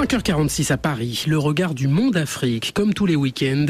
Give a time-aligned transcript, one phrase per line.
[0.00, 3.66] 5h46 à Paris, le regard du monde Afrique, comme tous les week-ends.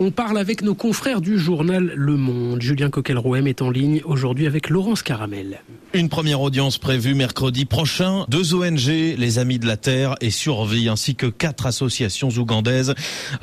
[0.00, 2.60] On parle avec nos confrères du journal Le Monde.
[2.60, 5.60] Julien Coquel-Rouem est en ligne aujourd'hui avec Laurence Caramel.
[5.94, 8.26] Une première audience prévue mercredi prochain.
[8.28, 12.94] Deux ONG, les Amis de la Terre et Survie, ainsi que quatre associations ougandaises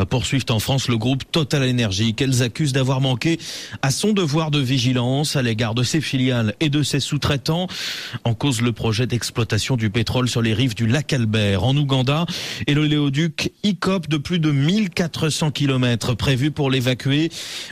[0.09, 3.39] poursuivent en France le groupe Total Energy qu'elles accusent d'avoir manqué
[3.81, 7.67] à son devoir de vigilance à l'égard de ses filiales et de ses sous-traitants.
[8.25, 12.24] En cause le projet d'exploitation du pétrole sur les rives du lac Albert en Ouganda
[12.67, 17.29] et le Léoduc ICOP de plus de 1400 km prévu pour l'évacuer.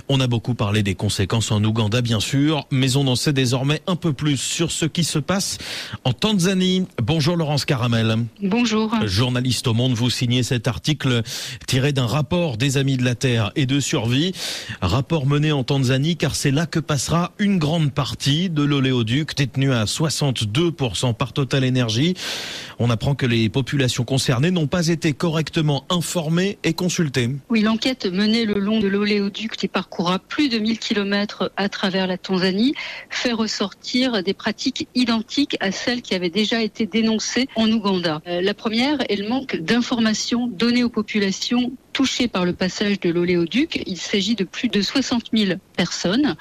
[0.10, 3.82] On a beaucoup parlé des conséquences en Ouganda, bien sûr, mais on en sait désormais
[3.88, 5.58] un peu plus sur ce qui se passe
[6.04, 6.86] en Tanzanie.
[7.02, 8.18] Bonjour Laurence Caramel.
[8.42, 8.94] Bonjour.
[9.06, 11.22] Journaliste au Monde, vous signez cet article
[11.68, 14.34] tiré d'un rapport des Amis de la Terre et de Survie.
[14.82, 19.74] Rapport mené en Tanzanie car c'est là que passera une grande partie de l'oléoduc détenu
[19.74, 22.14] à 62% par Total Energy.
[22.80, 27.30] On apprend que les populations concernées n'ont pas été correctement informés et consultés.
[27.50, 32.08] Oui, l'enquête menée le long de l'oléoduc qui parcourra plus de 1000 km à travers
[32.08, 32.74] la Tanzanie
[33.10, 38.22] fait ressortir des pratiques identiques à celles qui avaient déjà été dénoncées en Ouganda.
[38.28, 43.10] Euh, la première est le manque d'informations données aux populations touchées par le passage de
[43.10, 43.84] l'oléoduc.
[43.86, 46.36] Il s'agit de plus de 60 000 personnes.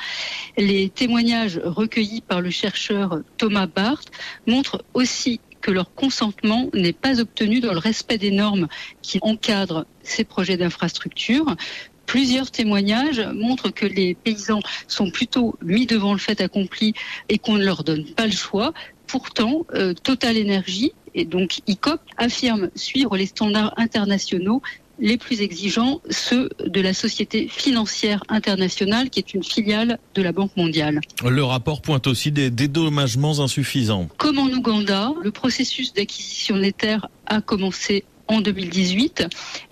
[0.57, 4.11] Les témoignages recueillis par le chercheur Thomas Barth
[4.47, 8.69] montrent aussi que leur consentement n'est pas obtenu dans le respect des normes
[9.01, 11.57] qui encadrent ces projets d'infrastructure.
[12.05, 16.93] Plusieurs témoignages montrent que les paysans sont plutôt mis devant le fait accompli
[17.31, 18.75] et qu'on ne leur donne pas le choix.
[19.07, 24.63] Pourtant, euh, Total Energy et donc ICOP affirment suivre les standards internationaux
[25.03, 30.31] les plus exigeants, ceux de la Société financière internationale, qui est une filiale de la
[30.33, 31.01] Banque mondiale.
[31.29, 34.09] Le rapport pointe aussi des dédommagements insuffisants.
[34.17, 39.25] Comme en Ouganda, le processus d'acquisition des terres a commencé en 2018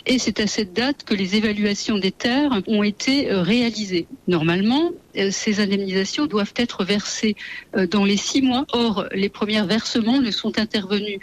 [0.06, 4.06] et c'est à cette date que les évaluations des terres ont été euh, réalisées.
[4.26, 7.36] Normalement, euh, ces indemnisations doivent être versées
[7.76, 8.66] euh, dans les six mois.
[8.72, 11.20] Or, les premiers versements ne sont intervenus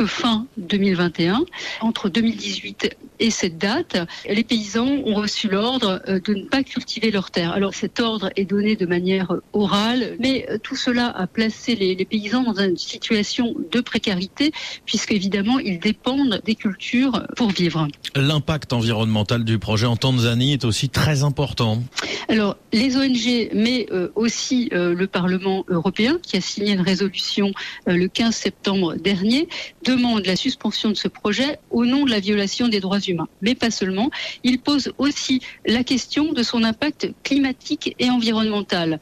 [0.00, 1.44] que fin 2021.
[1.82, 7.10] Entre 2018 et cette date, les paysans ont reçu l'ordre euh, de ne pas cultiver
[7.10, 7.52] leurs terres.
[7.52, 12.02] Alors cet ordre est donné de manière orale, mais euh, tout cela a placé les,
[12.06, 14.52] paysans dans une situation de précarité,
[14.86, 17.86] puisqu'évidemment ils dépendent des cultures pour vivre.
[18.16, 21.82] L'impact environnemental du projet en Tanzanie est aussi très important.
[22.28, 27.52] Alors les ONG, mais euh, aussi le Parlement européen, qui a signé une résolution
[27.86, 29.48] le 15 septembre dernier,
[29.90, 33.28] demande la suspension de ce projet au nom de la violation des droits humains.
[33.42, 34.10] Mais pas seulement,
[34.44, 39.00] il pose aussi la question de son impact climatique et environnemental.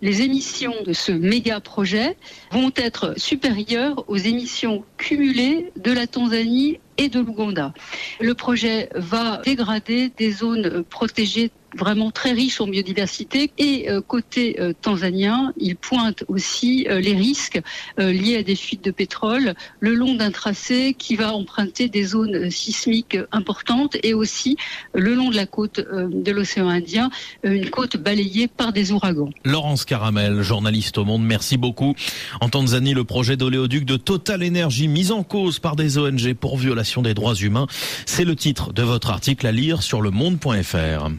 [0.00, 2.16] Les émissions de ce méga projet
[2.52, 7.72] vont être supérieures aux émissions cumulées de la Tanzanie et de l'Ouganda.
[8.20, 13.50] Le projet va dégrader des zones protégées vraiment très riche en biodiversité.
[13.58, 17.60] Et euh, côté euh, tanzanien, il pointe aussi euh, les risques
[17.98, 22.50] liés à des fuites de pétrole le long d'un tracé qui va emprunter des zones
[22.50, 24.56] sismiques importantes et aussi
[24.94, 27.10] le long de la côte de l'océan Indien,
[27.42, 29.30] une côte balayée par des ouragans.
[29.44, 31.94] Laurence Caramel, journaliste au Monde, merci beaucoup.
[32.40, 36.56] En Tanzanie, le projet d'oléoduc de Total Energy mis en cause par des ONG pour
[36.56, 37.66] violation des droits humains,
[38.06, 41.10] c'est le titre de votre article à lire sur le monde.fr.